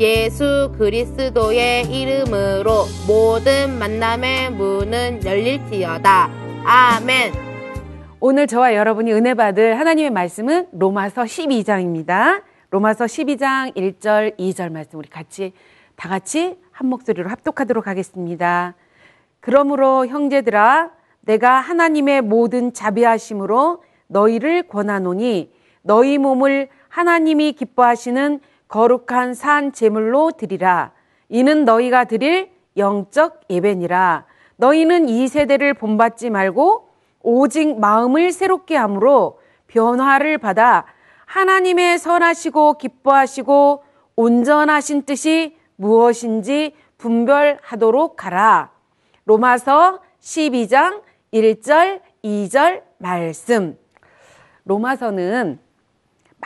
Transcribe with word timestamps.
예수 0.00 0.72
그리스도의 0.76 1.84
이름으로 1.84 2.86
모든 3.06 3.78
만남의 3.78 4.50
문은 4.50 5.24
열릴지어다. 5.24 6.30
아멘. 6.64 7.32
오늘 8.18 8.48
저와 8.48 8.74
여러분이 8.74 9.12
은혜 9.12 9.34
받을 9.34 9.78
하나님의 9.78 10.10
말씀은 10.10 10.66
로마서 10.72 11.22
12장입니다. 11.22 12.42
로마서 12.70 13.04
12장 13.04 13.76
1절, 13.76 14.36
2절 14.36 14.72
말씀 14.72 14.98
우리 14.98 15.08
같이 15.08 15.52
다 15.94 16.08
같이 16.08 16.58
한 16.72 16.88
목소리로 16.88 17.30
합독하도록 17.30 17.86
하겠습니다. 17.86 18.74
그러므로 19.38 20.08
형제들아 20.08 20.90
내가 21.20 21.60
하나님의 21.60 22.22
모든 22.22 22.72
자비하심으로 22.72 23.84
너희를 24.08 24.64
권하노니 24.64 25.52
너희 25.82 26.18
몸을 26.18 26.68
하나님이 26.88 27.52
기뻐하시는 27.52 28.40
거룩한 28.68 29.34
산 29.34 29.72
제물로 29.72 30.32
드리라. 30.32 30.92
이는 31.28 31.64
너희가 31.64 32.04
드릴 32.04 32.50
영적 32.76 33.42
예배니라. 33.50 34.24
너희는 34.56 35.08
이 35.08 35.28
세대를 35.28 35.74
본받지 35.74 36.30
말고 36.30 36.88
오직 37.22 37.78
마음을 37.78 38.32
새롭게 38.32 38.76
함으로 38.76 39.40
변화를 39.66 40.38
받아 40.38 40.84
하나님의 41.26 41.98
선하시고 41.98 42.74
기뻐하시고 42.74 43.82
온전하신 44.16 45.02
뜻이 45.02 45.56
무엇인지 45.76 46.74
분별하도록 46.98 48.24
하라. 48.24 48.70
로마서 49.24 50.00
12장 50.20 51.02
1절, 51.32 52.00
2절 52.22 52.82
말씀. 52.98 53.76
로마서는 54.64 55.58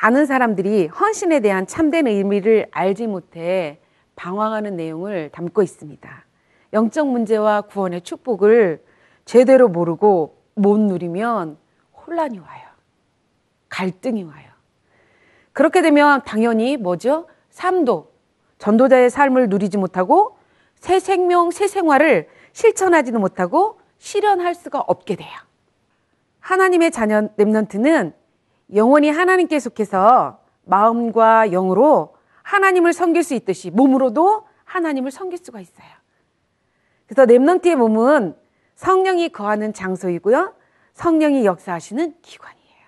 많은 0.03 0.27
사람들이 0.27 0.87
헌신에 0.87 1.41
대한 1.41 1.67
참된 1.67 2.07
의미를 2.07 2.69
알지 2.71 3.07
못해 3.07 3.81
방황하는 4.15 4.77
내용을 4.77 5.31
담고 5.31 5.63
있습니다. 5.63 6.25
영적 6.73 7.09
문제와 7.09 7.63
구원의 7.63 8.03
축복을 8.03 8.85
제대로 9.25 9.69
모르고 9.69 10.37
못 10.55 10.79
누리면 10.79 11.57
혼란이 11.95 12.39
와요. 12.39 12.63
갈등이 13.69 14.25
와요. 14.25 14.49
그렇게 15.53 15.83
되면 15.83 16.23
당연히 16.25 16.77
뭐죠? 16.77 17.27
삶도 17.51 18.13
전도자의 18.59 19.11
삶을 19.11 19.49
누리지 19.49 19.79
못하고 19.79 20.39
새 20.77 21.01
생명, 21.01 21.51
새 21.51 21.67
생활을 21.67 22.29
실천하지도 22.53 23.19
못하고 23.19 23.81
실현할 23.99 24.55
수가 24.55 24.81
없게 24.81 25.17
돼요. 25.17 25.31
하나님의 26.41 26.93
자녀 26.93 27.23
remnant는 27.37 28.13
영원히 28.75 29.11
하나님께 29.11 29.59
속해서 29.59 30.41
마음과 30.65 31.49
영으로 31.49 32.15
하나님을 32.43 32.93
섬길 32.93 33.23
수 33.23 33.35
있듯이 33.35 33.71
몸으로도 33.71 34.47
하나님을 34.65 35.11
섬길 35.11 35.39
수가 35.39 35.61
있어요. 35.61 35.87
그래서 37.07 37.25
remnant의 37.25 37.77
몸은 37.77 38.37
성령이 38.75 39.31
거하는 39.31 39.73
장소이고요. 39.73 40.55
성령이 40.93 41.45
역사하시는 41.47 42.15
기관이에요. 42.23 42.87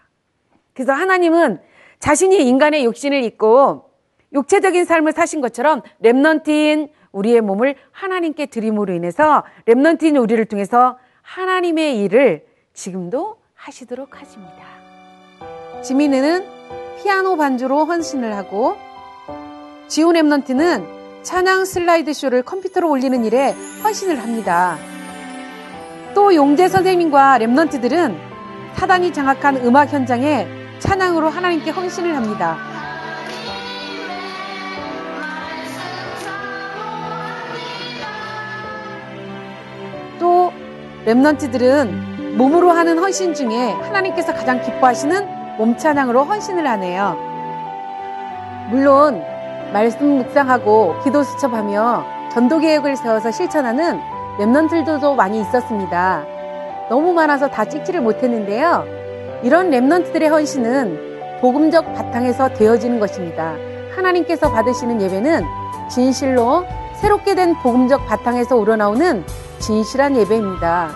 그래서 0.75 0.93
하나님은 0.93 1.61
자신이 1.99 2.47
인간의 2.49 2.85
육신을 2.84 3.23
입고 3.25 3.91
육체적인 4.33 4.85
삶을 4.85 5.13
사신 5.13 5.41
것처럼 5.41 5.83
remnant인 6.03 6.91
우리의 7.13 7.41
몸을 7.41 7.75
하나님께 7.91 8.47
드림으로 8.47 8.93
인해서 8.93 9.45
remnant인 9.67 10.21
우리를 10.21 10.45
통해서 10.47 10.99
하나님의 11.23 12.03
일을 12.05 12.47
지금도 12.73 13.39
하시도록 13.55 14.21
하십니다. 14.21 14.70
지민이는 15.83 16.47
피아노 16.99 17.37
반주로 17.37 17.87
헌신을 17.87 18.37
하고 18.37 18.77
지온 19.89 20.15
remnant는 20.15 21.01
찬양 21.23 21.65
슬라이드 21.65 22.13
쇼를 22.13 22.43
컴퓨터로 22.43 22.89
올리는 22.89 23.25
일에 23.25 23.55
헌신을 23.83 24.23
합니다. 24.23 24.77
또 26.15 26.35
용재 26.35 26.69
선생님과 26.69 27.39
remnant들은 27.39 28.17
사단이 28.75 29.13
장악한 29.13 29.65
음악 29.65 29.93
현장에 29.93 30.47
찬양으로 30.79 31.29
하나님께 31.29 31.71
헌신을 31.71 32.15
합니다. 32.17 32.57
또 40.19 40.53
랩넌트들은 41.07 42.37
몸으로 42.37 42.71
하는 42.71 42.99
헌신 42.99 43.35
중에 43.35 43.73
하나님께서 43.73 44.33
가장 44.35 44.63
기뻐하시는 44.63 45.40
몸 45.60 45.76
찬양으로 45.76 46.25
헌신을 46.25 46.66
하네요. 46.66 47.19
물론 48.71 49.22
말씀 49.75 50.16
묵상하고 50.16 50.94
기도 51.04 51.22
수첩하며 51.22 52.31
전도 52.32 52.60
계획을 52.60 52.97
세워서 52.97 53.31
실천하는 53.31 54.00
랩넌트들도 54.38 55.15
많이 55.16 55.38
있었습니다. 55.43 56.25
너무 56.88 57.12
많아서 57.12 57.48
다 57.48 57.66
찍지를 57.66 58.00
못했는데요. 58.00 58.86
이런 59.42 59.71
랩넌트들의 59.71 60.30
헌신은 60.30 61.41
복음적 61.42 61.92
바탕에서 61.92 62.54
되어지는 62.54 62.98
것입니다. 62.98 63.56
하나님께서 63.95 64.51
받으시는 64.51 65.03
예배는 65.03 65.45
진실로 65.91 66.65
새롭게 67.03 67.34
된 67.34 67.54
복음적 67.56 68.06
바탕에서 68.06 68.56
우러나오는 68.56 69.27
진실한 69.59 70.16
예배입니다. 70.16 70.89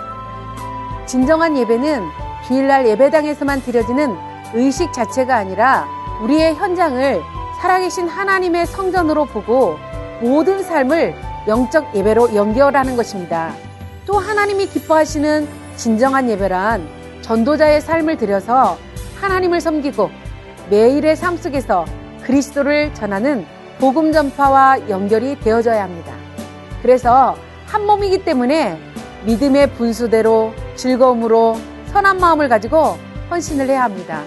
진정한 1.05 1.55
예배는 1.55 2.02
주일날 2.46 2.87
예배당에서만 2.87 3.60
드려지는 3.60 4.33
의식 4.55 4.93
자체가 4.93 5.37
아니라 5.37 5.87
우리의 6.23 6.55
현장을 6.55 7.23
살아계신 7.61 8.09
하나님의 8.09 8.67
성전으로 8.67 9.27
보고 9.27 9.77
모든 10.21 10.62
삶을 10.62 11.15
영적 11.47 11.95
예배로 11.95 12.35
연결하는 12.35 12.97
것입니다. 12.97 13.53
또 14.06 14.19
하나님이 14.19 14.67
기뻐하시는 14.67 15.49
진정한 15.77 16.29
예배란 16.31 16.87
전도자의 17.23 17.81
삶을 17.81 18.17
들여서 18.17 18.79
하나님을 19.21 19.61
섬기고 19.61 20.11
매일의 20.71 21.17
삶 21.17 21.37
속에서 21.37 21.85
그리스도를 22.23 22.95
전하는 22.95 23.47
복음 23.79 24.12
전파와 24.12 24.89
연결이 24.89 25.39
되어져야 25.41 25.83
합니다. 25.83 26.15
그래서 26.83 27.37
한 27.67 27.87
몸이기 27.87 28.25
때문에 28.25 28.79
믿음의 29.25 29.73
분수대로 29.73 30.53
즐거움으로 30.77 31.56
선한 31.87 32.19
마음을 32.19 32.49
가지고 32.49 32.99
헌신을 33.31 33.69
해야 33.69 33.85
합니다. 33.85 34.23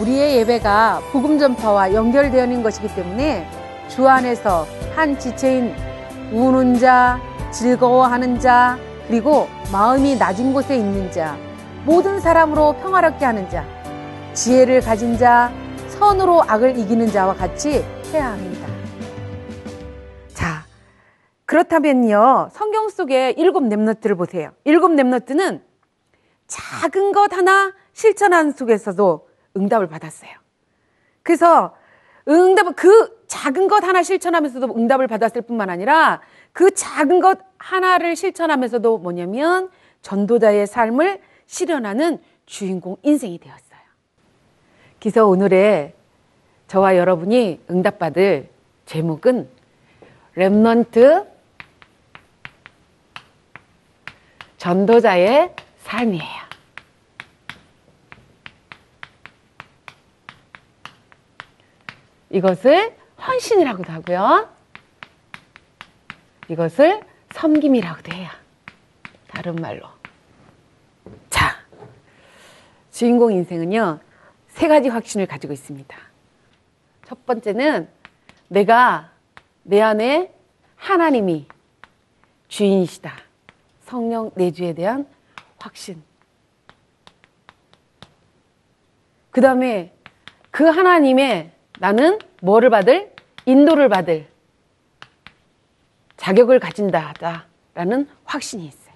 우리의 0.00 0.38
예배가 0.38 1.00
복음 1.12 1.38
전파와 1.38 1.92
연결되어 1.92 2.44
있는 2.44 2.62
것이기 2.62 2.94
때문에 2.94 3.46
주 3.88 4.08
안에서 4.08 4.66
한 4.94 5.18
지체인 5.18 5.74
우는 6.32 6.78
자, 6.78 7.20
즐거워하는 7.50 8.40
자, 8.40 8.78
그리고 9.06 9.48
마음이 9.70 10.16
낮은 10.16 10.54
곳에 10.54 10.76
있는 10.76 11.10
자, 11.10 11.36
모든 11.84 12.20
사람으로 12.20 12.74
평화롭게 12.80 13.24
하는 13.24 13.48
자, 13.50 13.64
지혜를 14.32 14.80
가진 14.80 15.18
자, 15.18 15.52
선으로 15.88 16.42
악을 16.42 16.78
이기는 16.78 17.08
자와 17.08 17.34
같이 17.34 17.84
해야 18.12 18.32
합니다. 18.32 18.66
자, 20.32 20.64
그렇다면요, 21.44 22.48
성경 22.52 22.88
속에 22.88 23.34
일곱 23.36 23.64
랩너트를 23.64 24.16
보세요. 24.16 24.52
일곱 24.64 24.92
랩너트는 24.92 25.60
작은 26.46 27.12
것 27.12 27.32
하나 27.34 27.72
실천하는 27.92 28.52
속에서도 28.52 29.31
응답을 29.56 29.86
받았어요. 29.88 30.30
그래서 31.22 31.74
응답, 32.28 32.76
그 32.76 33.22
작은 33.26 33.68
것 33.68 33.82
하나 33.84 34.02
실천하면서도 34.02 34.76
응답을 34.76 35.06
받았을 35.06 35.42
뿐만 35.42 35.70
아니라 35.70 36.20
그 36.52 36.72
작은 36.72 37.20
것 37.20 37.38
하나를 37.58 38.16
실천하면서도 38.16 38.98
뭐냐면 38.98 39.70
전도자의 40.02 40.66
삶을 40.66 41.20
실현하는 41.46 42.18
주인공 42.46 42.96
인생이 43.02 43.38
되었어요. 43.38 43.80
그래서 45.00 45.26
오늘의 45.26 45.94
저와 46.68 46.96
여러분이 46.96 47.60
응답받을 47.70 48.48
제목은 48.86 49.48
remnant 50.36 51.26
전도자의 54.58 55.54
삶이에요. 55.80 56.51
이것을 62.32 62.96
헌신이라고도 63.24 63.92
하고요. 63.92 64.48
이것을 66.48 67.02
섬김이라고도 67.32 68.16
해요. 68.16 68.28
다른 69.28 69.54
말로. 69.56 69.86
자, 71.30 71.56
주인공 72.90 73.32
인생은요, 73.32 74.00
세 74.48 74.66
가지 74.66 74.88
확신을 74.88 75.26
가지고 75.26 75.52
있습니다. 75.52 75.96
첫 77.06 77.24
번째는 77.26 77.88
내가 78.48 79.12
내 79.62 79.80
안에 79.80 80.34
하나님이 80.76 81.46
주인이시다. 82.48 83.14
성령 83.84 84.30
내주에 84.34 84.72
대한 84.72 85.06
확신. 85.58 86.02
그 89.30 89.40
다음에 89.40 89.94
그 90.50 90.64
하나님의 90.64 91.52
나는 91.82 92.20
뭐를 92.40 92.70
받을? 92.70 93.12
인도를 93.44 93.88
받을 93.88 94.28
자격을 96.16 96.60
가진다라는 96.60 98.08
확신이 98.24 98.66
있어요. 98.66 98.94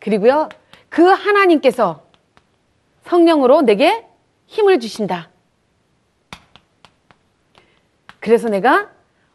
그리고요, 0.00 0.48
그 0.88 1.04
하나님께서 1.04 2.02
성령으로 3.04 3.62
내게 3.62 4.04
힘을 4.46 4.80
주신다. 4.80 5.30
그래서 8.18 8.48
내가 8.48 8.90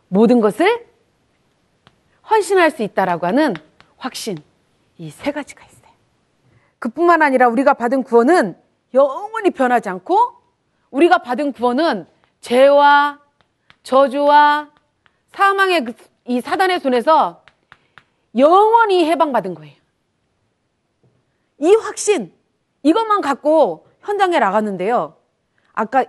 모든 0.09 0.41
것을 0.41 0.87
헌신할 2.29 2.71
수 2.71 2.83
있다라고 2.83 3.27
하는 3.27 3.53
확신. 3.95 4.37
이 4.97 5.09
세 5.09 5.31
가지가 5.31 5.63
있어요. 5.63 5.91
그뿐만 6.79 7.21
아니라 7.21 7.47
우리가 7.47 7.75
받은 7.75 8.03
구원은 8.03 8.57
영원히 8.93 9.51
변하지 9.51 9.87
않고 9.87 10.33
우리가 10.91 11.19
받은 11.19 11.53
구원은 11.53 12.07
죄와 12.45 13.19
저주와 13.81 14.69
사망의 15.29 15.83
그이 15.83 16.41
사단의 16.41 16.79
손에서 16.79 17.43
영원히 18.37 19.03
해방받은 19.05 19.55
거예요. 19.55 19.75
이 21.57 21.73
확신, 21.73 22.31
이것만 22.83 23.21
갖고 23.21 23.87
현장에 24.01 24.37
나갔는데요. 24.37 25.17
아까 25.73 26.05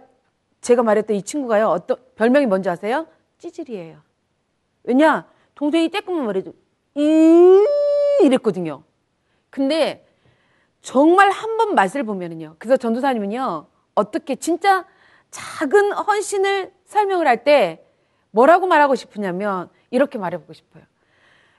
제가 0.61 0.83
말했던 0.83 1.17
이 1.17 1.23
친구가요. 1.23 1.69
어떤 1.69 1.97
별명이 2.17 2.45
뭔지 2.45 2.69
아세요? 2.69 3.07
찌질이에요. 3.39 4.03
왜냐? 4.85 5.27
동생이 5.55 5.89
쬐끔만 5.89 6.21
말해도 6.21 6.53
이 6.97 7.65
이랬거든요. 8.25 8.83
근데 9.49 10.07
정말 10.83 11.31
한 11.31 11.57
번 11.57 11.75
맛을 11.75 12.05
보면은요. 12.05 12.57
그래서 12.59 12.77
전도사님은요. 12.77 13.69
어떻게 13.95 14.35
진짜 14.37 14.85
작은 15.37 15.93
헌신을 15.93 16.73
설명을 16.87 17.27
할 17.27 17.45
때 17.45 17.85
뭐라고 18.31 18.67
말하고 18.67 18.95
싶으냐면 18.95 19.69
이렇게 19.91 20.19
말해보고 20.19 20.53
싶어요. 20.53 20.83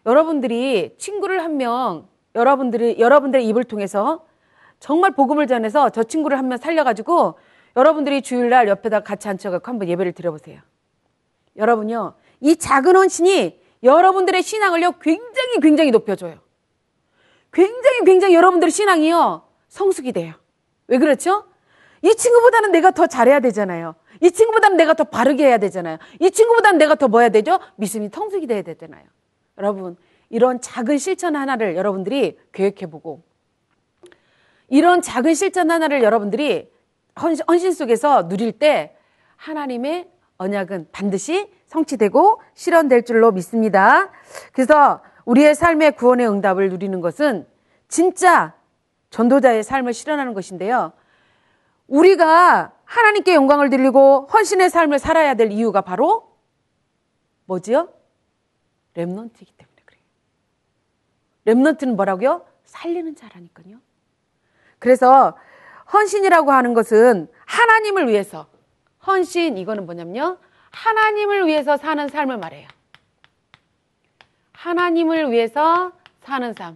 여러분들이 0.05 0.95
친구를 0.97 1.43
한 1.43 1.57
명, 1.57 2.07
여러분들이, 2.35 2.97
여러분들의 2.99 3.45
입을 3.47 3.63
통해서 3.63 4.25
정말 4.79 5.11
복음을 5.11 5.47
전해서 5.47 5.89
저 5.89 6.03
친구를 6.03 6.37
한 6.37 6.47
명 6.47 6.57
살려가지고 6.57 7.37
여러분들이 7.75 8.21
주일날 8.21 8.67
옆에다 8.67 9.01
같이 9.01 9.27
앉혀갖고 9.29 9.69
한번 9.69 9.87
예배를 9.87 10.13
드려보세요. 10.13 10.61
여러분요, 11.55 12.15
이 12.41 12.55
작은 12.55 12.95
헌신이 12.95 13.59
여러분들의 13.83 14.41
신앙을요, 14.41 14.93
굉장히 14.93 15.59
굉장히 15.61 15.91
높여줘요. 15.91 16.39
굉장히 17.53 17.99
굉장히 18.05 18.33
여러분들의 18.35 18.71
신앙이요, 18.71 19.43
성숙이 19.67 20.11
돼요. 20.13 20.33
왜 20.87 20.97
그렇죠? 20.97 21.45
이 22.07 22.15
친구보다는 22.15 22.71
내가 22.71 22.91
더 22.91 23.05
잘해야 23.05 23.41
되잖아요. 23.41 23.95
이 24.21 24.31
친구보다는 24.31 24.77
내가 24.77 24.93
더 24.93 25.03
바르게 25.03 25.45
해야 25.45 25.57
되잖아요. 25.57 25.97
이 26.21 26.31
친구보다는 26.31 26.77
내가 26.77 26.95
더 26.95 27.07
뭐 27.07 27.19
해야 27.19 27.29
되죠? 27.29 27.59
믿음이 27.75 28.09
성숙이 28.13 28.47
돼야 28.47 28.61
되잖아요. 28.61 29.03
여러분, 29.57 29.97
이런 30.29 30.61
작은 30.61 30.97
실천 30.97 31.35
하나를 31.35 31.75
여러분들이 31.75 32.37
계획해보고, 32.53 33.23
이런 34.69 35.01
작은 35.01 35.33
실천 35.33 35.69
하나를 35.69 36.01
여러분들이 36.01 36.71
헌신 37.47 37.73
속에서 37.73 38.27
누릴 38.27 38.53
때 38.53 38.95
하나님의 39.35 40.07
언약은 40.37 40.87
반드시 40.91 41.51
성취되고 41.65 42.41
실현될 42.53 43.03
줄로 43.03 43.31
믿습니다. 43.31 44.11
그래서 44.53 45.01
우리의 45.25 45.55
삶의 45.55 45.95
구원의 45.95 46.29
응답을 46.29 46.69
누리는 46.69 47.01
것은 47.01 47.45
진짜 47.87 48.53
전도자의 49.09 49.63
삶을 49.63 49.93
실현하는 49.93 50.33
것인데요. 50.33 50.93
우리가 51.87 52.73
하나님께 52.85 53.33
영광을 53.33 53.69
드리고 53.69 54.27
헌신의 54.31 54.69
삶을 54.69 54.99
살아야 54.99 55.33
될 55.33 55.51
이유가 55.51 55.81
바로 55.81 56.37
뭐지요? 57.45 57.89
랩넌트이기 58.95 59.51
때문에 59.57 59.81
그래요. 59.85 60.01
랩넌트는 61.45 61.95
뭐라고요? 61.95 62.45
살리는 62.65 63.15
자라니까요. 63.15 63.77
그래서 64.79 65.37
헌신이라고 65.93 66.51
하는 66.51 66.73
것은 66.73 67.29
하나님을 67.45 68.07
위해서 68.09 68.47
헌신 69.05 69.57
이거는 69.57 69.85
뭐냐면요. 69.85 70.37
하나님을 70.71 71.47
위해서 71.47 71.77
사는 71.77 72.07
삶을 72.07 72.37
말해요. 72.37 72.67
하나님을 74.51 75.31
위해서 75.31 75.93
사는 76.21 76.53
삶. 76.53 76.75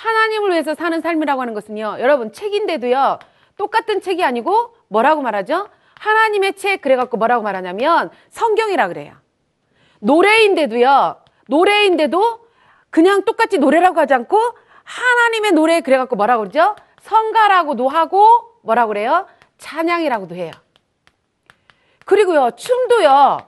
하나님을 0.00 0.52
위해서 0.52 0.74
사는 0.74 0.98
삶이라고 1.00 1.42
하는 1.42 1.52
것은요. 1.52 1.96
여러분 2.00 2.32
책인데도요. 2.32 3.18
똑같은 3.58 4.00
책이 4.00 4.24
아니고 4.24 4.74
뭐라고 4.88 5.20
말하죠? 5.20 5.68
하나님의 5.98 6.54
책 6.54 6.80
그래갖고 6.80 7.18
뭐라고 7.18 7.42
말하냐면 7.42 8.10
성경이라 8.30 8.88
그래요. 8.88 9.12
노래인데도요. 9.98 11.22
노래인데도 11.48 12.48
그냥 12.88 13.24
똑같이 13.26 13.58
노래라고 13.58 14.00
하지 14.00 14.14
않고 14.14 14.40
하나님의 14.84 15.52
노래 15.52 15.82
그래갖고 15.82 16.16
뭐라고 16.16 16.44
그러죠? 16.44 16.74
성가라고도 17.02 17.88
하고 17.88 18.58
뭐라고 18.62 18.88
그래요? 18.88 19.26
찬양이라고도 19.58 20.34
해요. 20.34 20.52
그리고요, 22.06 22.52
춤도요, 22.56 23.38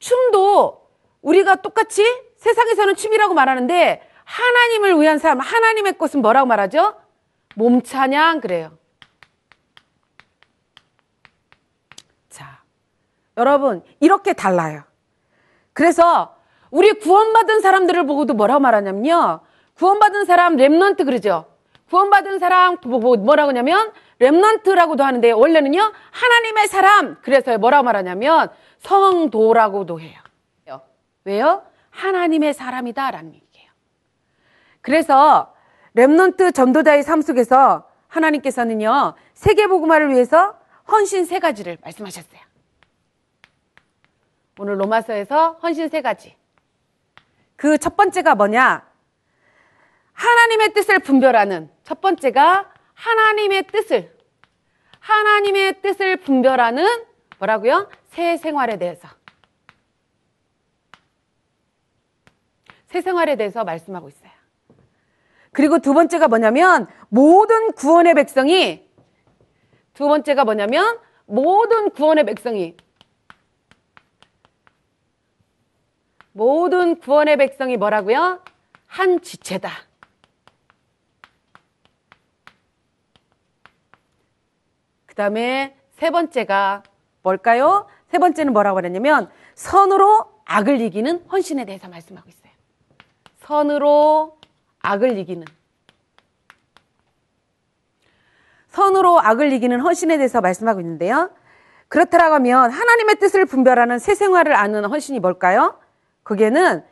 춤도 0.00 0.88
우리가 1.22 1.56
똑같이 1.56 2.04
세상에서는 2.36 2.96
춤이라고 2.96 3.34
말하는데 3.34 4.05
하나님을 4.26 5.00
위한 5.00 5.18
삶, 5.18 5.38
하나님의 5.40 5.96
것은 5.98 6.20
뭐라고 6.20 6.46
말하죠? 6.46 6.94
몸찬양 7.54 8.40
그래요. 8.40 8.76
자, 12.28 12.60
여러분 13.36 13.82
이렇게 14.00 14.32
달라요. 14.32 14.82
그래서 15.72 16.36
우리 16.70 16.92
구원받은 16.92 17.60
사람들을 17.60 18.04
보고도 18.06 18.34
뭐라고 18.34 18.60
말하냐면요. 18.60 19.40
구원받은 19.74 20.24
사람 20.24 20.56
Remnant 20.56 21.04
그러죠. 21.04 21.46
구원받은 21.88 22.40
사람 22.40 22.76
뭐, 22.84 22.98
뭐, 22.98 23.16
뭐라고 23.16 23.50
하냐면 23.50 23.92
Remnant라고도 24.20 25.00
하는데 25.00 25.30
원래는요. 25.30 25.92
하나님의 26.10 26.68
사람 26.68 27.16
그래서 27.22 27.56
뭐라고 27.58 27.84
말하냐면 27.84 28.50
성도라고도 28.78 30.00
해요. 30.00 30.20
왜요? 31.26 31.64
하나님의 31.90 32.54
사람이다라는 32.54 33.34
얘기. 33.34 33.45
그래서 34.86 35.52
Remnant 35.96 36.54
전도자의 36.54 37.02
삶 37.02 37.20
속에서 37.20 37.90
하나님께서는요, 38.06 39.14
세계복음화를 39.34 40.10
위해서 40.12 40.56
헌신 40.86 41.24
세 41.24 41.40
가지를 41.40 41.76
말씀하셨어요. 41.82 42.40
오늘 44.60 44.78
로마서에서 44.80 45.58
헌신 45.60 45.88
세 45.88 46.02
가지. 46.02 46.36
그 47.56 47.78
첫 47.78 47.96
번째가 47.96 48.36
뭐냐? 48.36 48.88
하나님의 50.12 50.72
뜻을 50.72 51.00
분별하는 51.00 51.68
첫 51.82 52.00
번째가 52.00 52.72
하나님의 52.94 53.66
뜻을 53.66 54.16
하나님의 55.00 55.82
뜻을 55.82 56.18
분별하는 56.18 56.86
뭐라고요? 57.40 57.90
새 58.10 58.36
생활에 58.36 58.78
대해서 58.78 59.08
새 62.86 63.00
생활에 63.00 63.34
대해서 63.34 63.64
말씀하고 63.64 64.08
있어요. 64.10 64.25
그리고 65.56 65.78
두 65.78 65.94
번째가 65.94 66.28
뭐냐면 66.28 66.86
모든 67.08 67.72
구원의 67.72 68.12
백성이 68.12 68.86
두 69.94 70.06
번째가 70.06 70.44
뭐냐면 70.44 70.98
모든 71.24 71.88
구원의 71.88 72.26
백성이 72.26 72.76
모든 76.32 77.00
구원의 77.00 77.38
백성이 77.38 77.78
뭐라고요? 77.78 78.42
한 78.86 79.22
지체다. 79.22 79.70
그 85.06 85.14
다음에 85.14 85.74
세 85.92 86.10
번째가 86.10 86.82
뭘까요? 87.22 87.88
세 88.10 88.18
번째는 88.18 88.52
뭐라고 88.52 88.80
하냐면 88.84 89.30
선으로 89.54 90.42
악을 90.44 90.82
이기는 90.82 91.24
헌신에 91.32 91.64
대해서 91.64 91.88
말씀하고 91.88 92.28
있어요. 92.28 92.52
선으로 93.38 94.35
악을 94.86 95.18
이기는 95.18 95.44
선으로 98.68 99.20
악을 99.20 99.52
이기는 99.52 99.80
헌신에 99.80 100.16
대해서 100.16 100.40
말씀하고 100.40 100.80
있는데요. 100.80 101.30
그렇다라고 101.88 102.34
하면 102.36 102.70
하나님의 102.70 103.16
뜻을 103.16 103.46
분별하는 103.46 103.98
새 103.98 104.14
생활을 104.14 104.54
아는 104.54 104.84
헌신이 104.84 105.20
뭘까요? 105.20 105.78
그게는 106.22 106.84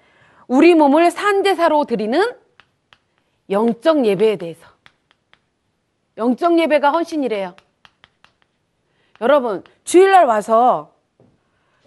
우리 0.47 0.75
몸을 0.75 1.11
산제사로 1.11 1.85
드리는 1.85 2.21
영적 3.51 4.07
예배에 4.07 4.37
대해서. 4.37 4.67
영적 6.17 6.59
예배가 6.59 6.91
헌신이래요. 6.91 7.55
여러분, 9.21 9.63
주일날 9.85 10.25
와서, 10.27 10.95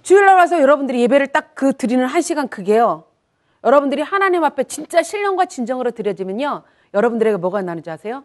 주일날 0.04 0.36
와서 0.36 0.62
여러분들이 0.62 1.02
예배를 1.02 1.28
딱 1.28 1.48
그 1.58 1.74
드리는 1.74 2.06
한 2.06 2.22
시간 2.22 2.48
그게요. 2.48 3.07
여러분들이 3.64 4.02
하나님 4.02 4.44
앞에 4.44 4.64
진짜 4.66 5.02
신령과 5.04 5.46
진정으로 5.46 5.92
드려지면요. 5.92 6.64
여러분들에게 6.94 7.38
뭐가 7.38 7.62
나는지 7.62 7.90
아세요? 7.90 8.24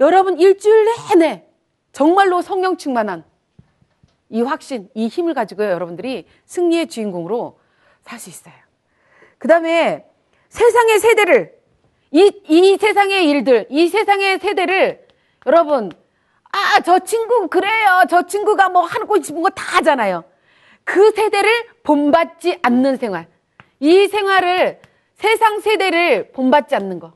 여러분 0.00 0.38
일주일 0.38 0.86
내내 1.10 1.46
정말로 1.92 2.42
성령 2.42 2.76
충만한 2.76 3.24
이 4.30 4.42
확신, 4.42 4.88
이 4.94 5.08
힘을 5.08 5.34
가지고요. 5.34 5.70
여러분들이 5.70 6.26
승리의 6.44 6.88
주인공으로 6.88 7.58
살 8.02 8.18
수 8.18 8.28
있어요. 8.30 8.54
그 9.38 9.48
다음에 9.48 10.06
세상의 10.48 10.98
세대를, 10.98 11.58
이, 12.10 12.32
이 12.48 12.76
세상의 12.78 13.28
일들, 13.28 13.66
이 13.70 13.88
세상의 13.88 14.38
세대를 14.38 15.06
여러분, 15.46 15.90
아, 16.50 16.80
저 16.80 16.98
친구 17.00 17.48
그래요. 17.48 18.04
저 18.08 18.26
친구가 18.26 18.68
뭐 18.70 18.82
하고 18.82 19.20
싶은 19.22 19.42
거 19.42 19.50
다 19.50 19.76
하잖아요. 19.78 20.24
그 20.84 21.10
세대를 21.12 21.50
본받지 21.82 22.58
않는 22.62 22.96
생활. 22.96 23.26
이 23.80 24.08
생활을 24.08 24.80
세상 25.14 25.60
세대를 25.60 26.32
본받지 26.32 26.74
않는 26.74 27.00
거. 27.00 27.14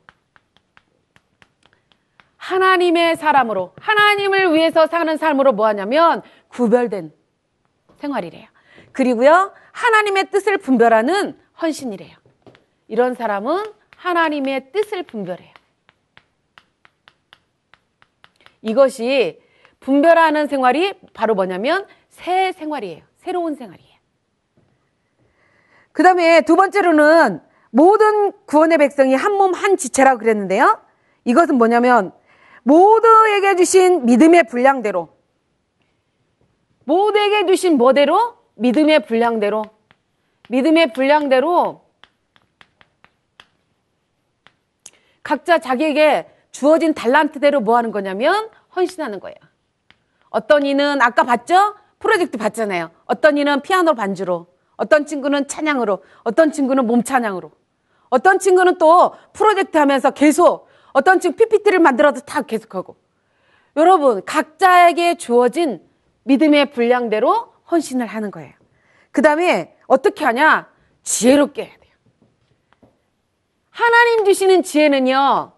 하나님의 2.37 3.17
사람으로 3.17 3.73
하나님을 3.81 4.53
위해서 4.53 4.87
사는 4.87 5.17
삶으로 5.17 5.53
뭐 5.53 5.67
하냐면 5.67 6.23
구별된 6.49 7.13
생활이래요. 7.99 8.49
그리고요. 8.91 9.55
하나님의 9.71 10.31
뜻을 10.31 10.59
분별하는 10.59 11.39
헌신이래요. 11.61 12.17
이런 12.89 13.15
사람은 13.15 13.73
하나님의 13.97 14.73
뜻을 14.73 15.05
분별해요. 15.05 15.53
이것이 18.63 19.41
분별하는 19.81 20.47
생활이 20.49 20.95
바로 21.13 21.35
뭐냐면 21.35 21.87
새 22.09 22.53
생활이에요. 22.53 23.05
새로운 23.17 23.55
생활이에요. 23.55 23.92
그 25.93 26.03
다음에 26.03 26.41
두 26.43 26.57
번째로는 26.57 27.41
모든 27.71 28.33
구원의 28.47 28.79
백성이 28.79 29.15
한 29.15 29.33
몸 29.35 29.55
한 29.55 29.77
지체라고 29.77 30.19
그랬는데요. 30.19 30.81
이것은 31.25 31.57
뭐냐면 31.57 32.13
모두에게 32.65 33.57
주신 33.57 34.05
믿음의 34.07 34.45
분량대로 34.49 35.09
모두에게 36.85 37.47
주신 37.47 37.77
뭐대로? 37.79 38.37
믿음의 38.57 39.07
분량대로 39.07 39.65
믿음의 40.49 40.93
분량대로 40.93 41.83
각자 45.23 45.59
자기에게 45.59 46.29
주어진 46.51 46.93
달란트대로 46.95 47.61
뭐 47.61 47.77
하는 47.77 47.91
거냐면 47.93 48.51
헌신하는 48.77 49.21
거예요. 49.21 49.37
어떤 50.31 50.67
이는 50.67 51.01
아까 51.01 51.23
봤죠? 51.23 51.75
프로젝트 51.99 52.37
봤잖아요. 52.37 52.91
어떤 53.07 53.39
이는 53.39 53.63
피아노 53.63 53.95
반주로, 53.95 54.47
어떤 54.83 55.07
친구는 55.07 55.47
찬양으로, 55.47 56.03
어떤 56.25 56.51
친구는 56.51 56.89
몸 56.89 57.05
찬양으로, 57.05 57.53
어떤 58.11 58.41
친구는 58.41 58.79
또 58.79 59.15
프로젝트 59.33 59.79
하면서 59.79 60.11
계속 60.11 60.67
어떤 60.93 61.21
친구 61.21 61.37
PPT를 61.37 61.79
만들어도 61.79 62.23
다 62.23 62.43
계속하고. 62.43 62.97
여러분, 63.77 64.25
각자에게 64.25 65.19
주어진 65.19 65.81
믿음의 66.25 66.73
분량대로 66.73 67.53
헌신을 67.71 68.07
하는 68.07 68.33
거예요. 68.33 68.53
그 69.13 69.23
다음에 69.23 69.77
어떻게 69.87 70.25
하냐? 70.25 70.69
지혜롭게 71.05 71.63
해야 71.63 71.77
돼요. 71.77 71.93
하나님 73.71 74.25
주시는 74.25 74.65
지혜는요, 74.65 75.53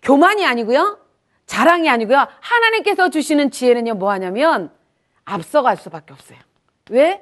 교만이 0.00 0.46
아니고요, 0.46 1.00
자랑이 1.46 1.90
아니고요, 1.90 2.28
하나님께서 2.40 3.10
주시는 3.10 3.50
지혜는요, 3.50 3.94
뭐 3.94 4.12
하냐면, 4.12 4.70
앞서갈 5.24 5.76
수밖에 5.76 6.12
없어요. 6.12 6.38
왜? 6.90 7.20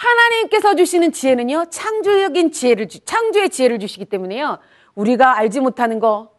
하나님께서 0.00 0.74
주시는 0.76 1.12
지혜는요, 1.12 1.66
창조적인 1.68 2.52
지혜를, 2.52 2.88
창조의 2.88 3.50
지혜를 3.50 3.78
주시기 3.78 4.06
때문에요, 4.06 4.58
우리가 4.94 5.36
알지 5.36 5.60
못하는 5.60 6.00
거, 6.00 6.32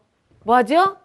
뭐 0.43 0.55
하죠? 0.57 0.97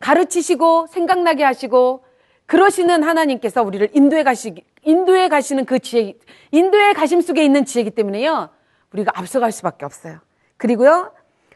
가르치시고, 0.00 0.86
생각나게 0.86 1.44
하시고, 1.44 2.04
그러시는 2.46 3.02
하나님께서 3.02 3.62
우리를 3.62 3.90
인도해 3.92 4.22
가시기, 4.22 4.64
인도해 4.84 5.28
가시는 5.28 5.66
그 5.66 5.80
지혜, 5.80 6.14
인도의 6.50 6.94
가심 6.94 7.20
속에 7.20 7.44
있는 7.44 7.66
지혜이기 7.66 7.90
때문에요, 7.90 8.48
우리가 8.94 9.12
앞서갈 9.14 9.52
수밖에 9.52 9.84
없어요. 9.84 10.20
그리고요, 10.56 11.12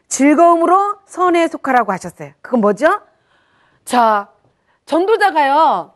즐거움으로 0.07 0.97
선에 1.07 1.47
속하라고 1.47 1.91
하셨어요. 1.91 2.33
그건 2.41 2.61
뭐죠? 2.61 3.01
자, 3.85 4.29
전도자가요, 4.85 5.95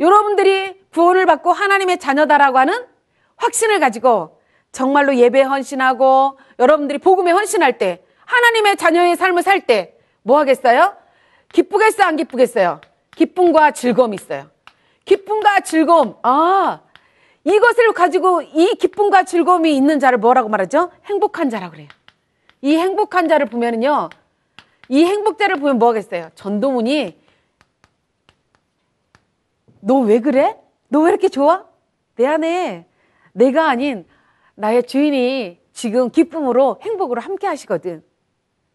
여러분들이 0.00 0.82
구원을 0.92 1.26
받고 1.26 1.52
하나님의 1.52 1.98
자녀다라고 1.98 2.58
하는 2.58 2.93
확신을 3.36 3.80
가지고 3.80 4.40
정말로 4.72 5.14
예배 5.16 5.42
헌신하고 5.42 6.38
여러분들이 6.58 6.98
복음에 6.98 7.30
헌신할 7.30 7.78
때 7.78 8.02
하나님의 8.26 8.76
자녀의 8.76 9.16
삶을 9.16 9.42
살 9.42 9.60
때 9.66 9.94
뭐 10.26 10.38
하겠어요? 10.38 10.96
기쁘겠어요? 11.52 12.06
안 12.06 12.16
기쁘겠어요? 12.16 12.80
기쁨과 13.14 13.72
즐거움이 13.72 14.14
있어요. 14.16 14.50
기쁨과 15.04 15.60
즐거움. 15.60 16.16
아, 16.22 16.80
이것을 17.44 17.92
가지고 17.92 18.40
이 18.40 18.74
기쁨과 18.80 19.24
즐거움이 19.24 19.76
있는 19.76 20.00
자를 20.00 20.16
뭐라고 20.16 20.48
말하죠? 20.48 20.90
행복한 21.04 21.50
자라고 21.50 21.72
그래요. 21.72 21.88
이 22.62 22.74
행복한 22.76 23.28
자를 23.28 23.44
보면은요, 23.46 24.08
이 24.88 25.04
행복자를 25.04 25.56
보면 25.56 25.78
뭐 25.78 25.88
하겠어요? 25.90 26.30
전도문이 26.34 27.20
너 29.80 29.98
왜 30.00 30.20
그래? 30.20 30.56
너 30.88 31.02
왜 31.02 31.10
이렇게 31.10 31.28
좋아? 31.28 31.66
내 32.16 32.26
안에 32.26 32.86
내가 33.34 33.68
아닌 33.68 34.06
나의 34.54 34.84
주인이 34.84 35.60
지금 35.72 36.10
기쁨으로 36.10 36.78
행복으로 36.82 37.20
함께 37.20 37.46
하시거든. 37.46 38.02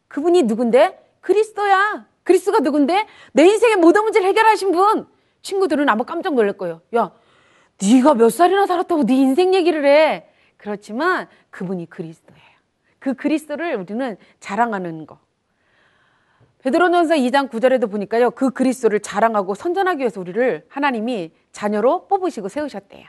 그분이 0.08 0.44
누군데? 0.44 1.00
그리스도야. 1.22 2.06
그리스도가 2.24 2.60
누군데? 2.60 3.08
내 3.34 3.48
인생의 3.48 3.78
모든 3.78 4.04
문제를 4.04 4.28
해결하신 4.28 4.72
분. 4.72 5.08
친구들은 5.42 5.88
아마 5.88 6.04
깜짝 6.04 6.36
놀랄 6.36 6.54
거예요. 6.54 6.82
야, 6.96 7.12
네가 7.82 8.16
몇 8.16 8.30
살이나 8.30 8.68
살았다고 8.68 9.06
네 9.06 9.16
인생 9.16 9.54
얘기를 9.54 9.86
해. 9.86 10.30
그렇지만 10.58 11.28
그분이 11.50 11.90
그리스도예요. 11.90 12.44
그 13.00 13.14
그리스도를 13.14 13.76
우리는 13.76 14.18
자랑하는 14.42 15.08
거. 15.08 15.20
베드로전서 16.62 17.16
2장 17.16 17.50
9절에도 17.50 17.90
보니까요. 17.90 18.32
그 18.32 18.50
그리스도를 18.50 19.00
자랑하고 19.00 19.56
선전하기 19.56 20.00
위해서 20.00 20.20
우리를 20.20 20.66
하나님이 20.68 21.32
자녀로 21.54 22.08
뽑으시고 22.08 22.50
세우셨대요. 22.50 23.08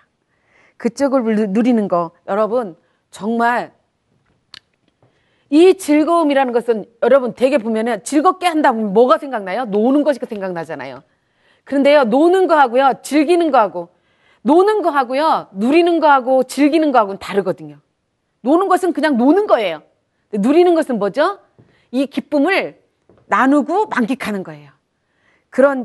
그쪽을 0.81 1.51
누리는 1.51 1.89
거 1.89 2.13
여러분 2.27 2.75
정말 3.11 3.73
이 5.51 5.75
즐거움이라는 5.75 6.55
것은 6.55 6.87
여러분 7.03 7.35
되게 7.35 7.59
보면은 7.59 8.03
즐겁게 8.03 8.47
한다 8.47 8.73
보면 8.73 8.95
뭐가 8.95 9.19
생각나요? 9.19 9.67
노는 9.67 10.05
것이 10.05 10.19
생각나잖아요. 10.27 11.03
그런데요, 11.65 12.05
노는 12.05 12.47
거하고요, 12.47 12.95
즐기는 13.03 13.51
거하고 13.51 13.91
노는 14.41 14.81
거하고요, 14.81 15.49
누리는 15.53 16.01
거하고 16.01 16.45
즐기는 16.45 16.91
거하고는 16.93 17.19
다르거든요. 17.19 17.79
노는 18.41 18.69
것은 18.69 18.95
그냥 18.95 19.19
노는 19.19 19.47
거예요. 19.47 19.83
누리는 20.33 20.75
것은 20.75 20.99
뭐죠? 20.99 21.41
이 21.91 22.07
기쁨을 22.07 22.81
나누고 23.27 23.87
만끽하는 23.89 24.43
거예요. 24.43 24.71
그런 25.51 25.85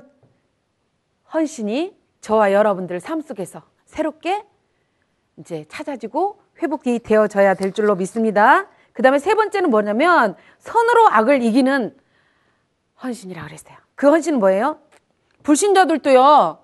헌신이 1.34 1.98
저와 2.22 2.54
여러분들 2.54 3.02
삶 3.02 3.20
속에서 3.20 3.62
새롭게 3.84 4.46
이제 5.38 5.66
찾아지고 5.68 6.40
회복이 6.62 7.00
되어져야 7.00 7.54
될 7.56 7.74
줄로 7.74 7.96
믿습니다. 7.96 8.68
그 8.94 9.02
다음에 9.02 9.20
세 9.20 9.36
번째는 9.36 9.70
뭐냐면 9.70 10.36
선으로 10.60 11.10
악을 11.10 11.42
이기는 11.44 11.96
헌신이라 13.04 13.44
그랬어요. 13.44 13.78
그 13.96 14.10
헌신은 14.10 14.40
뭐예요? 14.40 14.80
불신자들도요, 15.44 16.60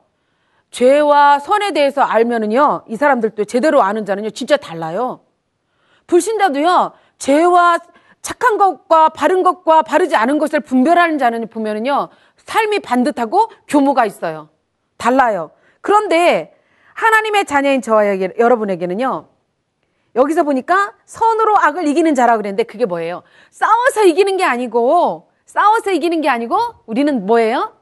죄와 0.71 1.39
선에 1.39 1.71
대해서 1.71 2.01
알면은요, 2.01 2.85
이 2.87 2.95
사람들도 2.95 3.45
제대로 3.45 3.81
아는 3.81 4.05
자는요, 4.05 4.29
진짜 4.31 4.57
달라요. 4.57 5.21
불신자도요, 6.07 6.93
죄와 7.17 7.79
착한 8.21 8.57
것과 8.57 9.09
바른 9.09 9.43
것과 9.43 9.81
바르지 9.81 10.15
않은 10.15 10.39
것을 10.39 10.61
분별하는 10.61 11.17
자는 11.17 11.47
보면은요, 11.47 12.09
삶이 12.37 12.79
반듯하고 12.79 13.49
교모가 13.67 14.05
있어요. 14.05 14.49
달라요. 14.97 15.51
그런데 15.81 16.55
하나님의 17.05 17.45
자녀인 17.45 17.81
저와 17.81 18.03
여러분에게는요, 18.37 19.27
여기서 20.15 20.43
보니까 20.43 20.93
선으로 21.05 21.57
악을 21.57 21.87
이기는 21.87 22.13
자라 22.13 22.37
그랬는데 22.37 22.63
그게 22.63 22.85
뭐예요? 22.85 23.23
싸워서 23.49 24.03
이기는 24.05 24.37
게 24.37 24.43
아니고, 24.43 25.31
싸워서 25.45 25.91
이기는 25.91 26.21
게 26.21 26.29
아니고, 26.29 26.59
우리는 26.85 27.25
뭐예요? 27.25 27.75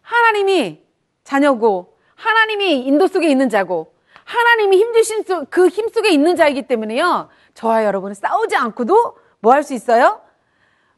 하나님이 0.00 0.80
자녀고, 1.22 1.98
하나님이 2.14 2.78
인도 2.86 3.08
속에 3.08 3.28
있는 3.28 3.50
자고, 3.50 3.92
하나님이 4.24 4.78
힘주신 4.78 5.24
그 5.50 5.68
힘 5.68 5.88
속에 5.90 6.08
있는 6.08 6.34
자이기 6.34 6.62
때문에요. 6.62 7.28
저와 7.54 7.84
여러분은 7.84 8.14
싸우지 8.14 8.56
않고도 8.56 9.16
뭐 9.40 9.52
할 9.52 9.62
수 9.64 9.74
있어요? 9.74 10.22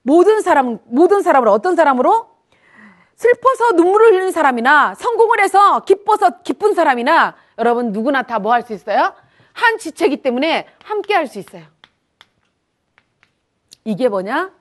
모든 0.03 0.43
사람, 0.43 0.79
모든 0.85 1.23
사람을 1.23 1.49
어떤 1.49 1.75
사람으로? 1.75 2.29
슬퍼서 3.23 3.73
눈물을 3.77 4.09
흘리는 4.09 4.33
사람이나 4.33 4.97
성공을 4.97 5.41
해서 5.41 5.81
기뻐서 5.85 6.43
기쁜 6.43 6.75
사람이나 6.75 7.37
여러분 7.59 7.93
누구나 7.93 8.23
다 8.23 8.39
뭐 8.41 8.51
할 8.53 8.63
수 8.67 8.73
있어요? 8.73 9.15
한 9.53 9.79
지체이기 9.79 10.23
때문에 10.23 10.67
함께 10.85 11.15
할 11.15 11.29
수 11.29 11.39
있어요. 11.39 11.63
이게 13.85 14.09
뭐냐? 14.09 14.53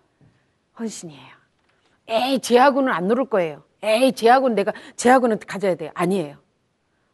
헌신이에요. 0.79 1.31
에이, 2.07 2.39
제하고는 2.39 2.93
안 2.93 3.07
누를 3.07 3.25
거예요. 3.25 3.63
에이, 3.81 4.11
제하고는 4.13 4.55
내가, 4.55 4.73
제하고는 4.95 5.39
가져야 5.39 5.73
돼요. 5.75 5.89
아니에요. 5.95 6.37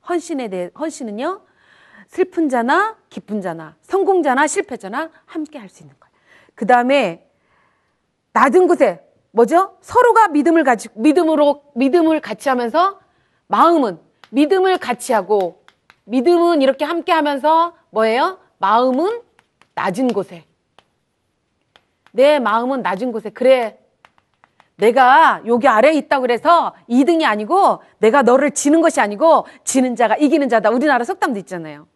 헌신에 0.09 0.49
대해, 0.49 0.69
헌신은요, 0.77 1.41
슬픈 2.07 2.49
자나 2.49 2.97
기쁜 3.09 3.39
자나 3.41 3.75
성공자나 3.83 4.47
실패자나 4.47 5.11
함께 5.25 5.59
할 5.59 5.69
수 5.69 5.83
있는 5.83 5.95
거예요. 5.99 6.13
그 6.55 6.65
다음에 6.65 7.25
낮은 8.33 8.67
곳에 8.67 9.01
뭐죠? 9.37 9.77
서로가 9.81 10.29
믿음을 10.29 10.63
가지 10.63 10.89
믿음으로 10.95 11.61
믿음을 11.75 12.19
같이 12.21 12.49
하면서 12.49 12.99
마음은 13.45 13.99
믿음을 14.31 14.79
같이 14.79 15.13
하고 15.13 15.63
믿음은 16.05 16.63
이렇게 16.63 16.85
함께 16.85 17.11
하면서 17.11 17.75
뭐예요? 17.91 18.39
마음은 18.57 19.21
낮은 19.75 20.07
곳에 20.07 20.43
내 22.11 22.39
마음은 22.39 22.81
낮은 22.81 23.11
곳에 23.11 23.29
그래 23.29 23.77
내가 24.75 25.43
여기 25.45 25.67
아래에 25.67 25.93
있다 25.93 26.19
그래서 26.19 26.73
2등이 26.89 27.23
아니고 27.23 27.83
내가 27.99 28.23
너를 28.23 28.49
지는 28.51 28.81
것이 28.81 28.99
아니고 28.99 29.45
지는 29.63 29.95
자가 29.95 30.17
이기는 30.17 30.49
자다. 30.49 30.71
우리나라 30.71 31.03
속담도 31.03 31.37
있잖아요. 31.41 31.87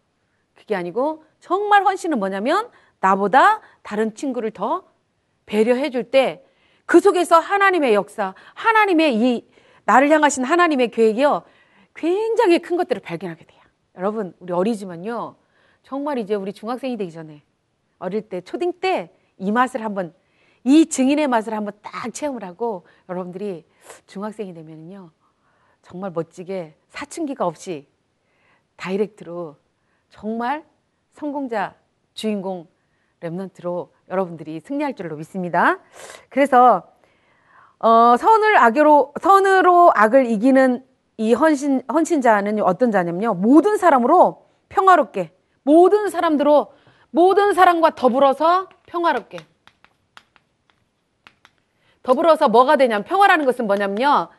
그게 0.54 0.76
아니고 0.76 1.24
정말 1.40 1.84
헌신은 1.86 2.20
뭐냐면 2.20 2.70
나보다 3.00 3.62
다른 3.82 4.14
친구를 4.14 4.52
더 4.52 4.84
배려해 5.48 5.90
줄 5.90 6.04
때 6.12 6.44
그 6.92 7.00
속에서 7.00 7.40
하나님의 7.40 7.94
역사, 7.94 8.36
하나님의 8.54 9.16
이 9.16 9.50
나를 9.86 10.10
향하신 10.10 10.44
하나님의 10.44 10.92
계획이요. 10.92 11.44
굉장히 11.96 12.60
큰 12.60 12.76
것들을 12.76 13.02
발견하게 13.02 13.46
돼요. 13.46 13.62
여러분, 13.96 14.34
우리 14.40 14.52
어리지만요. 14.52 15.38
정말 15.84 16.18
이제 16.18 16.36
우리 16.36 16.52
중학생이 16.52 16.98
되기 16.98 17.10
전에 17.10 17.44
어릴 17.98 18.28
때, 18.28 18.42
초딩 18.42 18.74
때 18.82 19.10
이 19.42 19.52
맛을 19.52 19.86
한번 19.86 20.14
이 20.66 20.86
증인의 20.86 21.28
맛을 21.28 21.54
한번 21.54 21.74
딱 21.82 22.14
체험을 22.14 22.44
하고 22.44 22.86
여러분들이 23.08 23.66
중학생이 24.06 24.54
되면은요. 24.54 25.12
정말 25.82 26.12
멋지게 26.12 26.76
사춘기가 26.90 27.48
없이 27.48 27.88
다이렉트로 28.76 29.56
정말 30.10 30.66
성공자 31.14 31.74
주인공 32.14 32.68
랩런트로 33.22 33.90
여러분들이 34.12 34.60
승리할 34.60 34.94
줄로 34.96 35.16
믿습니다. 35.16 35.80
그래서 36.30 36.84
어, 37.80 38.16
선을 38.18 38.58
악으로 38.58 39.14
선으로 39.20 39.92
악을 39.96 40.28
이기는 40.28 40.86
이 41.18 41.34
헌신 41.34 41.82
헌신자는 41.92 42.62
어떤 42.62 42.92
자냐면요. 42.92 43.36
모든 43.36 43.78
사람으로 43.78 44.46
평화롭게 44.70 45.32
모든 45.64 46.10
사람들로 46.10 46.74
모든 47.10 47.54
사람과 47.54 47.92
더불어서 47.92 48.70
평화롭게 48.86 49.40
더불어서 52.04 52.50
뭐가 52.50 52.78
되냐면 52.78 53.04
평화라는 53.04 53.46
것은 53.46 53.66
뭐냐면요. 53.68 54.30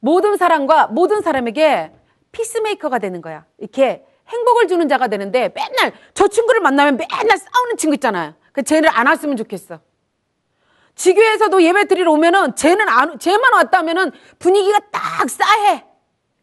모든 0.00 0.36
사람과 0.36 0.88
모든 0.88 1.22
사람에게 1.22 1.92
피스메이커가 2.32 2.98
되는 2.98 3.22
거야. 3.22 3.44
이렇게 3.58 4.04
행복을 4.28 4.68
주는 4.68 4.88
자가 4.88 5.08
되는데 5.08 5.52
맨날 5.54 5.92
저 6.14 6.28
친구를 6.28 6.60
만나면 6.60 6.96
맨날 6.96 7.38
싸우는 7.38 7.76
친구 7.76 7.94
있잖아요. 7.94 8.34
그 8.54 8.62
쟤를 8.62 8.88
안 8.88 9.08
왔으면 9.08 9.36
좋겠어. 9.36 9.80
지교에서도 10.94 11.60
예배 11.60 11.86
드리러 11.88 12.12
오면은 12.12 12.54
쟤는 12.54 12.88
안, 12.88 13.18
쟤만 13.18 13.52
왔다면은 13.52 14.12
분위기가 14.38 14.78
딱 14.92 15.28
싸해. 15.28 15.84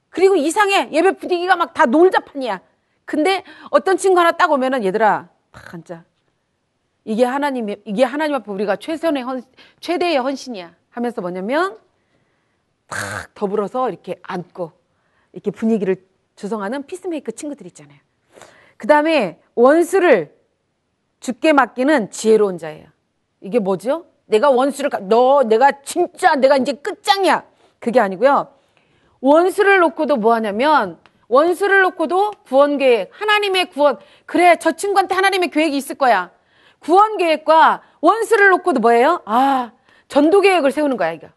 그리고 0.10 0.36
이상해. 0.36 0.89
예배 0.91 1.13
분위기가 1.13 1.56
막 1.56 1.74
다 1.74 1.86
놀자판이야. 1.86 2.60
근데 3.06 3.45
어떤 3.69 3.95
친구 3.95 4.19
하나 4.19 4.34
딱 4.34 4.52
오면은 4.52 4.84
얘들아, 4.84 5.30
딱 5.52 5.74
앉아. 5.74 6.04
이게 7.06 7.24
하나님, 7.24 7.69
이게 7.86 8.04
하나님 8.04 8.36
앞에 8.36 8.52
우리가 8.52 8.76
최선의 8.76 9.24
헌, 9.24 9.41
최대의 9.80 10.17
헌신이야. 10.17 10.76
하면서 10.89 11.21
뭐냐면 11.21 11.78
탁 12.88 13.34
더불어서 13.34 13.89
이렇게 13.89 14.19
앉고 14.21 14.74
이렇게 15.32 15.50
분위기를 15.50 15.95
조성하는 16.36 16.86
피스메이커 16.86 17.32
친구들 17.32 17.65
있잖아요. 17.67 17.97
그 18.76 18.86
다음에 18.86 19.39
원수를 19.56 20.36
죽게 21.21 21.53
맡기는 21.53 22.12
지혜로운 22.12 22.57
자예요. 22.57 22.88
이게 23.39 23.60
뭐죠? 23.60 24.05
내가 24.25 24.49
원수를, 24.49 24.89
너, 25.03 25.43
내가 25.43 25.81
진짜 25.84 26.36
내가 26.36 26.57
이제 26.57 26.73
끝장이야. 26.73 27.43
그게 27.79 27.99
아니고요. 27.99 28.53
원수를 29.21 29.79
놓고도 29.79 30.17
뭐 30.17 30.34
하냐면, 30.34 30.97
원수를 31.27 31.81
놓고도 31.84 32.31
구원 32.45 32.77
계획, 32.77 33.10
하나님의 33.13 33.69
구원. 33.69 33.97
그래, 34.25 34.57
저 34.60 34.73
친구한테 34.73 35.15
하나님의 35.15 35.49
계획이 35.49 35.77
있을 35.77 35.95
거야. 35.95 36.31
구원 36.79 37.17
계획과 37.17 37.81
원수를 38.01 38.49
놓고도 38.49 38.79
뭐예요? 38.81 39.21
아, 39.25 39.71
전도 40.07 40.41
계획을 40.41 40.71
세우는 40.71 40.97
거야, 40.97 41.12
이거. 41.13 41.27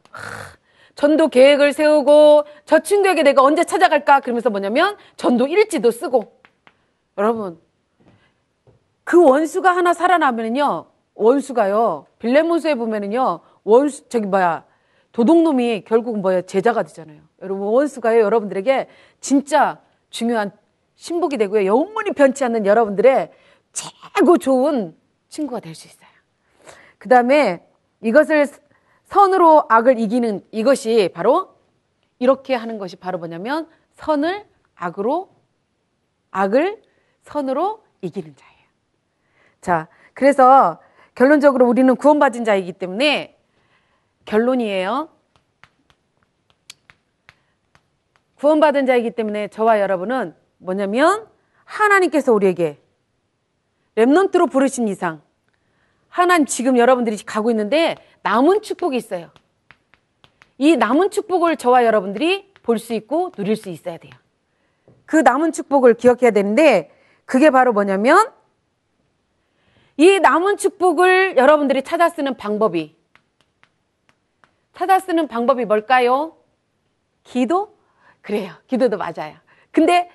전도 0.94 1.28
계획을 1.28 1.72
세우고 1.72 2.44
저 2.64 2.78
친구에게 2.78 3.22
내가 3.22 3.42
언제 3.42 3.64
찾아갈까 3.64 4.20
그러면서 4.20 4.48
뭐냐면 4.50 4.96
전도 5.16 5.48
일지도 5.48 5.90
쓰고 5.90 6.40
여러분 7.18 7.58
그 9.04 9.22
원수가 9.22 9.74
하나 9.74 9.92
살아나면은요 9.92 10.86
원수가요 11.14 12.06
빌레몬스에 12.18 12.74
보면은요 12.74 13.40
원수 13.62 14.08
저기 14.08 14.26
뭐야 14.26 14.64
도둑놈이 15.12 15.84
결국 15.86 16.18
뭐야 16.18 16.42
제자가 16.42 16.82
되잖아요. 16.82 17.20
여러분 17.42 17.68
원수가요 17.68 18.20
여러분들에게 18.20 18.88
진짜 19.20 19.80
중요한 20.10 20.50
신복이 20.96 21.36
되고요. 21.36 21.66
영원히 21.66 22.12
변치 22.12 22.44
않는 22.44 22.66
여러분들의 22.66 23.30
최고 23.72 24.38
좋은 24.38 24.96
친구가 25.28 25.60
될 25.60 25.74
수 25.74 25.86
있어요. 25.86 26.08
그 26.98 27.08
다음에 27.08 27.66
이것을 28.00 28.46
선으로 29.04 29.64
악을 29.68 29.98
이기는 29.98 30.44
이것이 30.50 31.10
바로 31.12 31.54
이렇게 32.18 32.54
하는 32.54 32.78
것이 32.78 32.96
바로 32.96 33.18
뭐냐면 33.18 33.68
선을 33.94 34.46
악으로 34.74 35.28
악을 36.30 36.82
선으로 37.22 37.82
이기는 38.00 38.34
자예요. 38.36 38.53
자, 39.64 39.88
그래서 40.12 40.79
결론적으로 41.14 41.66
우리는 41.66 41.96
구원받은 41.96 42.44
자이기 42.44 42.74
때문에 42.74 43.38
결론이에요. 44.27 45.09
구원받은 48.35 48.85
자이기 48.85 49.12
때문에 49.12 49.48
저와 49.48 49.81
여러분은 49.81 50.35
뭐냐면 50.59 51.27
하나님께서 51.64 52.35
우리에게 52.35 52.79
렘넌트로 53.94 54.48
부르신 54.48 54.87
이상 54.87 55.22
하나님 56.11 56.44
지금 56.44 56.77
여러분들이 56.77 57.16
가고 57.24 57.48
있는데 57.48 57.96
남은 58.20 58.61
축복이 58.61 58.98
있어요. 58.98 59.31
이 60.59 60.77
남은 60.77 61.09
축복을 61.11 61.57
저와 61.57 61.87
여러분들이 61.87 62.53
볼 62.62 62.77
수 62.77 62.92
있고 62.92 63.31
누릴 63.31 63.57
수 63.57 63.70
있어야 63.70 63.96
돼요. 63.96 64.12
그 65.07 65.16
남은 65.16 65.53
축복을 65.53 65.94
기억해야 65.94 66.33
되는데 66.33 66.90
그게 67.24 67.48
바로 67.48 67.72
뭐냐면 67.72 68.31
이 69.96 70.18
남은 70.18 70.57
축복을 70.57 71.37
여러분들이 71.37 71.83
찾아 71.83 72.09
쓰는 72.09 72.37
방법이 72.37 72.96
찾아 74.74 74.98
쓰는 74.98 75.28
방법이 75.28 75.64
뭘까요? 75.64 76.37
기도? 77.22 77.76
그래요. 78.20 78.52
기도도 78.66 78.96
맞아요. 78.96 79.37
근데 79.70 80.11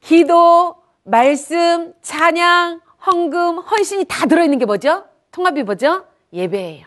기도, 0.00 0.76
말씀, 1.02 1.94
찬양, 2.02 2.80
헌금, 3.06 3.58
헌신이 3.58 4.04
다 4.04 4.26
들어있는 4.26 4.58
게 4.58 4.66
뭐죠? 4.66 5.06
통합이 5.30 5.62
뭐죠? 5.62 6.06
예배예요. 6.32 6.86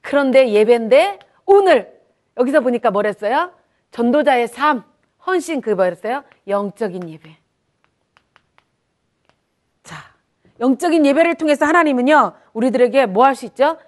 그런데 0.00 0.50
예배인데 0.50 1.18
오늘 1.46 2.00
여기서 2.36 2.60
보니까 2.60 2.90
뭐랬어요? 2.90 3.52
전도자의 3.92 4.48
삶, 4.48 4.84
헌신 5.26 5.60
그 5.60 5.70
뭐였어요? 5.70 6.24
영적인 6.48 7.08
예배. 7.08 7.36
자, 9.84 9.96
영적인 10.60 11.04
예배를 11.04 11.34
통해서 11.36 11.64
하나님은요, 11.66 12.32
우리들에게 12.52 13.06
뭐 13.06 13.24
할 13.24 13.34
수 13.34 13.44
있죠? 13.46 13.78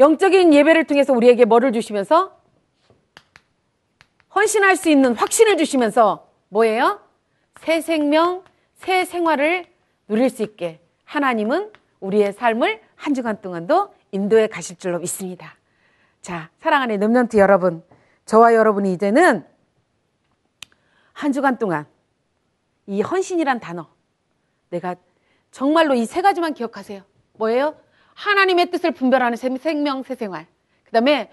영적인 0.00 0.54
예배를 0.54 0.84
통해서 0.84 1.12
우리에게 1.12 1.44
뭐를 1.44 1.72
주시면서 1.72 2.38
헌신할 4.34 4.76
수 4.76 4.88
있는 4.88 5.14
확신을 5.14 5.56
주시면서 5.56 6.28
뭐예요? 6.48 7.00
새 7.60 7.80
생명, 7.80 8.44
새 8.76 9.04
생활을 9.04 9.66
누릴 10.06 10.30
수 10.30 10.42
있게 10.42 10.80
하나님은 11.04 11.72
우리의 12.00 12.32
삶을 12.32 12.80
한 12.94 13.14
주간 13.14 13.40
동안도 13.40 13.92
인도에 14.12 14.46
가실 14.46 14.76
줄로 14.76 14.98
믿습니다. 15.00 15.56
자, 16.22 16.50
사랑하는 16.60 17.00
렘넌트 17.00 17.36
여러분, 17.38 17.82
저와 18.24 18.54
여러분이 18.54 18.92
이제는 18.92 19.44
한 21.12 21.32
주간 21.32 21.58
동안 21.58 21.86
이 22.86 23.02
헌신이란 23.02 23.58
단어, 23.60 23.88
내가 24.70 24.94
정말로 25.50 25.94
이 25.94 26.04
세 26.06 26.22
가지만 26.22 26.54
기억하세요. 26.54 27.02
뭐예요? 27.34 27.76
하나님의 28.14 28.70
뜻을 28.70 28.90
분별하는 28.92 29.36
생명, 29.36 30.02
새 30.02 30.14
생활. 30.14 30.46
그 30.84 30.90
다음에 30.92 31.30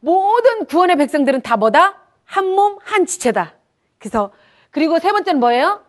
모든 0.00 0.66
구원의 0.66 0.96
백성들은 0.96 1.42
다 1.42 1.56
뭐다? 1.56 1.98
한 2.24 2.46
몸, 2.46 2.78
한 2.82 3.06
지체다. 3.06 3.54
그래서, 3.98 4.32
그리고 4.70 4.98
세 4.98 5.12
번째는 5.12 5.40
뭐예요? 5.40 5.84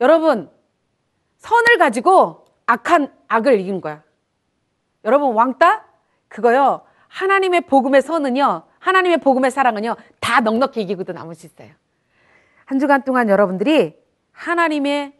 여러분, 0.00 0.50
선을 1.38 1.78
가지고 1.78 2.46
악한 2.66 3.12
악을 3.28 3.60
이긴 3.60 3.80
거야. 3.80 4.02
여러분, 5.04 5.32
왕따? 5.34 5.84
그거요. 6.28 6.82
하나님의 7.08 7.62
복음의 7.62 8.02
선은요, 8.02 8.62
하나님의 8.78 9.18
복음의 9.18 9.50
사랑은요, 9.50 9.96
다 10.20 10.40
넉넉히 10.40 10.80
이기고도 10.82 11.12
남을 11.12 11.34
수 11.34 11.46
있어요. 11.46 11.70
한 12.64 12.78
주간 12.78 13.02
동안 13.04 13.28
여러분들이 13.28 13.96
하나님의 14.32 15.12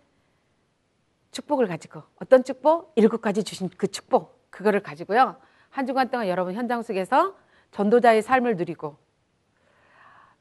축복을 1.32 1.66
가지고, 1.66 2.02
어떤 2.20 2.44
축복? 2.44 2.92
일곱 2.94 3.20
가지 3.20 3.42
주신 3.42 3.68
그 3.76 3.88
축복, 3.88 4.50
그거를 4.50 4.80
가지고요. 4.80 5.36
한 5.70 5.86
주간 5.86 6.10
동안 6.10 6.28
여러분 6.28 6.54
현장 6.54 6.82
속에서 6.82 7.34
전도자의 7.72 8.22
삶을 8.22 8.56
누리고, 8.56 8.96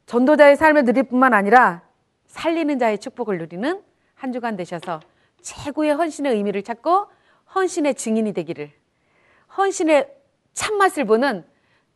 전도자의 0.06 0.58
삶을 0.58 0.84
누릴 0.84 1.04
뿐만 1.04 1.34
아니라 1.34 1.82
살리는 2.28 2.78
자의 2.78 2.98
축복을 3.00 3.38
누리는 3.38 3.82
한 4.14 4.34
주간 4.34 4.56
되셔서 4.56 5.00
최고의 5.42 5.94
헌신의 5.94 6.34
의미를 6.36 6.64
찾고 6.64 7.08
헌신의 7.56 7.96
증인이 7.96 8.34
되기를, 8.34 8.72
헌신의 9.58 10.14
참맛을 10.54 11.06
보는 11.06 11.46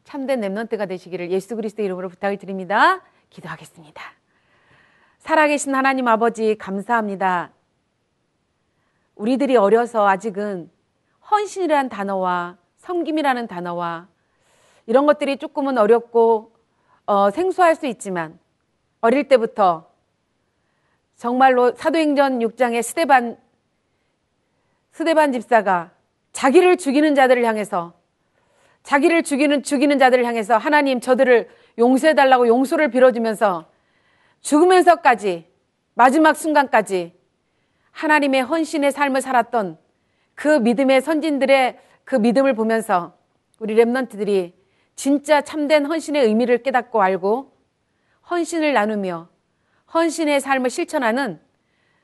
참된 0.04 0.40
랩런트가 0.42 0.88
되시기를 0.88 1.32
예수 1.32 1.56
그리스도 1.56 1.82
이름으로 1.82 2.10
부탁을 2.10 2.38
드립니다. 2.38 3.02
기도하겠습니다. 3.30 4.02
살아계신 5.20 5.74
하나님 5.74 6.08
아버지 6.08 6.56
감사합니다. 6.56 7.55
우리들이 9.16 9.56
어려서 9.56 10.08
아직은 10.08 10.70
헌신이라는 11.32 11.90
단어와 11.90 12.58
섬김이라는 12.78 13.48
단어와 13.48 14.08
이런 14.86 15.06
것들이 15.06 15.38
조금은 15.38 15.78
어렵고 15.78 16.54
어, 17.06 17.32
생소할 17.32 17.76
수 17.76 17.88
있지만 17.88 18.38
어릴 19.02 19.28
때부터 19.28 19.90
정말로 21.16 21.74
사도행전 21.76 22.40
6장의 22.40 22.82
스데반 22.82 23.38
스데반 24.92 25.32
집사가 25.32 25.92
자기를 26.34 26.78
죽이는 26.78 27.16
자들을 27.16 27.44
향해서 27.46 27.94
자기를 28.84 29.24
죽이는 29.24 29.64
죽이는 29.64 29.98
자들을 29.98 30.26
향해서 30.26 30.58
하나님 30.58 31.00
저들을 31.00 31.50
용서해 31.78 32.14
달라고 32.14 32.48
용서를 32.48 32.90
빌어주면서 32.90 33.66
죽으면서까지 34.42 35.48
마지막 35.96 36.36
순간까지 36.36 37.14
하나님의 37.96 38.44
헌신의 38.44 38.92
삶을 38.92 39.22
살았던 39.22 39.78
그 40.36 40.50
믿음의 40.50 41.02
선진들의 41.02 41.80
그 42.04 42.16
믿음을 42.16 42.54
보면서 42.54 43.18
우리 43.60 43.74
랩런트들이 43.76 44.52
진짜 44.96 45.42
참된 45.42 45.86
헌신의 45.86 46.26
의미를 46.26 46.62
깨닫고 46.62 47.02
알고 47.02 47.54
헌신을 48.30 48.74
나누며 48.74 49.30
헌신의 49.94 50.42
삶을 50.42 50.70
실천하는 50.70 51.40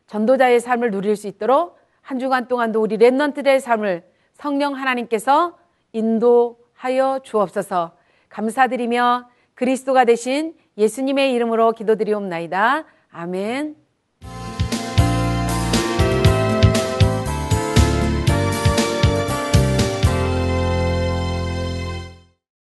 전도자의 0.08 0.62
삶을 0.62 0.92
누릴 0.92 1.16
수 1.18 1.28
있도록 1.28 1.78
한 2.02 2.20
주간 2.20 2.48
동안도 2.48 2.82
우리 2.82 2.98
랩런트들의 2.98 3.60
삶을 3.60 4.04
성령 4.34 4.76
하나님께서 4.76 5.58
인도하여 5.92 7.20
주옵소서 7.24 7.98
감사드리며 8.30 9.30
그리스도가 9.56 10.06
되신 10.06 10.56
예수님의 10.78 11.34
이름으로 11.34 11.74
기도드리옵나이다. 11.74 12.86
아멘. 13.12 13.81